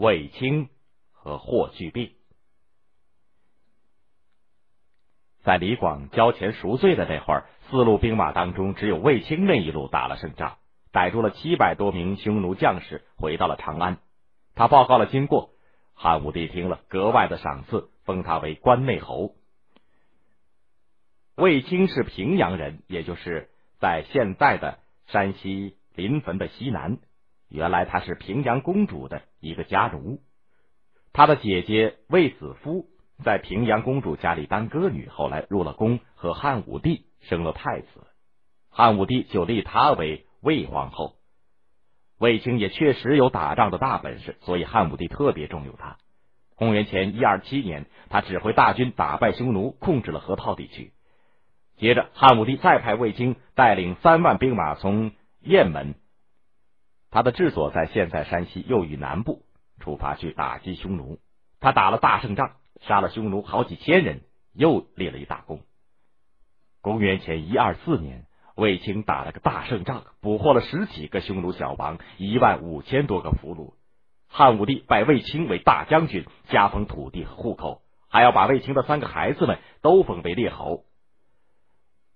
[0.00, 0.70] 卫青
[1.12, 2.12] 和霍去病。
[5.42, 10.56] 在李广交钱赎罪的那会儿，四路兵马当中，只有卫青那一路打了胜仗，
[10.90, 13.98] 逮住了七百多名匈奴将士，回到了长安。
[14.54, 15.50] 他报告了经过，
[15.92, 19.34] 汉武帝听了，格外的赏赐，封他为关内侯。
[21.34, 24.78] 卫青是平阳人，也就是在现在的
[25.08, 26.96] 山西临汾的西南。
[27.50, 30.20] 原来他是平阳公主的一个家奴，
[31.12, 32.86] 他的姐姐卫子夫
[33.24, 38.06] 在平阳公主家里当歌女，后来入了宫，和汉武帝生了太子，
[38.70, 41.16] 汉武帝就立他为魏皇后。
[42.18, 45.96] 卫青也确实有打仗的大本事，所以汉武帝特别重用他。
[46.54, 50.92] 公元前一二七年，他指挥大军打败匈奴，控制了河套地区。
[51.78, 55.94] 接着，汉武帝再派卫青带领三万兵马从雁门，
[57.10, 59.42] 他的治所在现在山西右翼南部，
[59.80, 61.18] 出发去打击匈奴。
[61.58, 65.60] 他打了大胜仗，杀了匈奴好几千人，又立了一大功。
[66.80, 73.74] 公元前一二四年，卫青打了个大胜仗，捕获了十几个匈奴小王，一万五千多个俘虏。
[74.28, 80.84] 汉武帝拜卫青为大将军，加封土地和户口，还要把卫青的三个孩子们都封为列侯。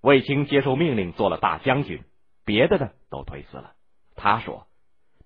[0.00, 2.02] 卫青接受命令做了大将军，
[2.44, 3.74] 别的呢都推辞了。
[4.16, 4.66] 他说：“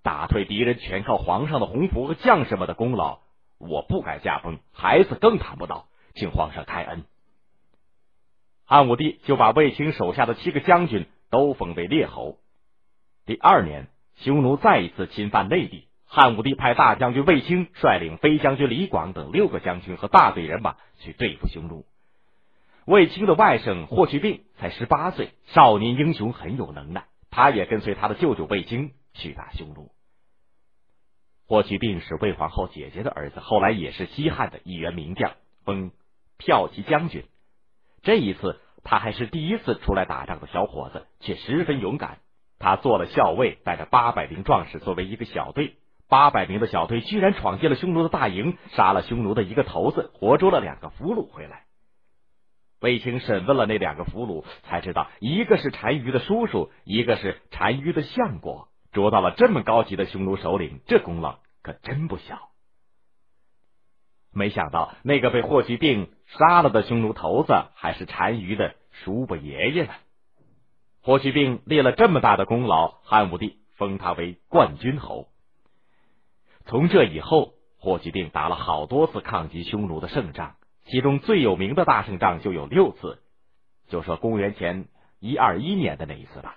[0.02, 3.20] 打退敌人全靠皇上的洪福和将士们的功劳，
[3.58, 7.04] 我不敢加封，孩子更谈不到，请皇上开恩。”
[8.64, 12.38] 汉武帝就把卫青手下的七个将军都封为列侯。
[13.26, 21.84] 第二年，匈奴再一次侵犯内地，汉武帝派大将军卫青率领飞将军李广等六个将军和大队人马去对付匈奴。
[22.84, 27.04] 卫青的外甥霍去病才十八岁，少年英雄，很有能耐。
[27.30, 29.90] 他也跟随他的舅舅卫青去打匈奴。
[31.46, 35.32] 霍去病是魏皇后姐姐的儿子，后来也是西汉的一员名将，
[35.64, 35.90] 封
[36.38, 37.24] 骠骑将军。
[38.02, 42.18] 这一次他还是第一次出来打仗的小伙子，却十分勇敢。
[42.58, 45.76] 他做了校尉，带着八百名壮士作为一个小队，
[46.08, 51.64] 八百名的小队居然闯进了匈奴的大营，杀了匈奴的一个头子，活捉了两个俘虏回来。
[52.80, 58.68] 卫青审问了那两个俘虏，才知道一个是单于的叔叔，一个是单于的相国。
[58.92, 62.50] 捉到了这么高级的匈奴首领，这功劳可真不小。
[64.34, 69.92] 没想到那个被霍去病杀了的匈奴头子，还是单于的叔伯爷爷呢。
[71.02, 75.28] 霍去病立了这么大的功劳，汉武帝封他为冠军侯。
[76.64, 80.54] 从这以后，霍去病打了好多次抗击匈奴的胜仗。
[80.84, 83.22] 其中最有名的大胜仗就有六次，
[83.88, 84.86] 就说公元前
[85.20, 86.56] 一二一年的那一次吧。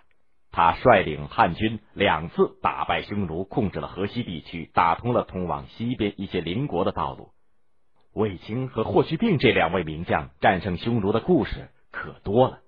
[0.55, 7.31] 他率领汉军两次打败匈奴，控制了河西地区，打通了通往西边一些邻国的道路。
[8.13, 12.59] 卫青和霍去病这两位名将战胜匈奴的故事可多了。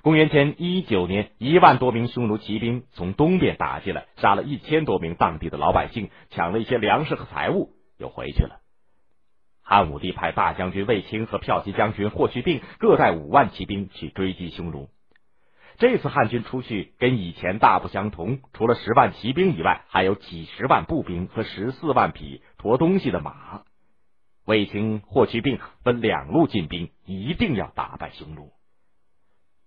[0.00, 8.60] 公元前一九年，一万多名匈奴骑兵从东边打进来，杀了一千多名当地的老百姓，抢了一些粮食和财物，又回去了。
[9.62, 14.88] 汉武帝派大将军卫青和骠骑将军霍去病各带五万骑兵去追击匈奴。
[15.78, 23.62] 这次汉军出去跟以前大不相同，除了十万骑兵以外，还有几十万步兵和十四万匹驮东西的马。
[24.44, 28.52] 卫青、霍去病分两路进兵，一定要打败匈奴。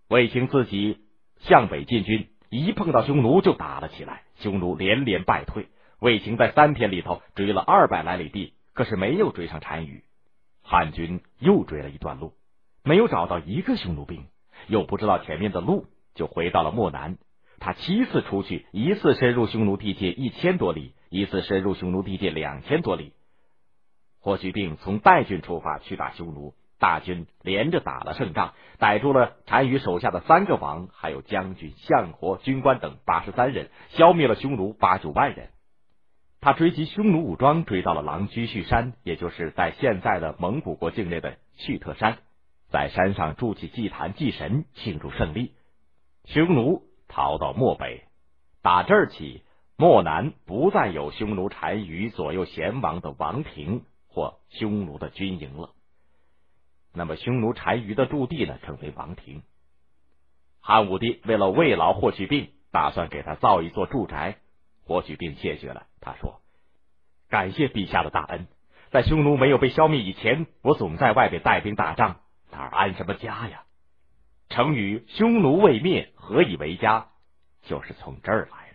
[0.08, 1.00] 卫青自己
[1.40, 5.68] 向北进军，一碰到匈奴就打了起来，匈奴连连败退。
[6.00, 8.54] 卫青在三天里头追了二百来里地。
[8.74, 10.04] 可是没有追上单于，
[10.62, 12.36] 汉军又追了一段路，
[12.84, 14.28] 没有找到一个匈奴兵，
[14.68, 15.88] 又不知道前面的路，
[16.18, 17.18] 就回到了漠南。
[17.60, 23.14] 他七次出去，一次深入匈奴地界一千多里，一次深入匈奴地界两千多里。
[24.20, 35.50] 霍去病从代郡出发去打匈奴，大军连着打了胜仗，逮住了单于手下的三个王，还有将军、相国、军官等八十三人，消灭了匈奴八九万人。
[36.40, 42.20] 他追击匈奴武装，追到了狼居胥山，也就是在现在的蒙古国境内的胥特山，
[42.70, 45.54] 在山上筑起祭坛祭神，庆祝胜利。
[46.28, 48.04] 匈奴逃到漠北，
[48.62, 49.44] 打这儿起，
[49.78, 55.70] 漠南不再有匈奴单于左右贤王的王庭或匈奴的军营了。
[56.94, 59.42] 那么，匈奴单于的驻地呢，成为王庭。
[60.60, 64.38] 汉武帝为了慰劳霍去病，打算给他造一座住宅。
[64.84, 65.88] 霍去病谢绝了。
[66.02, 66.42] 他说
[67.30, 68.48] ：“感谢陛下的大恩，
[68.90, 72.18] 在匈奴没有被消灭以前，我总在外边带兵打仗，
[72.52, 73.64] 哪儿安什么家呀？
[74.50, 77.08] 成语‘匈奴未灭，何以为家’
[77.64, 78.67] 就是从这儿来。”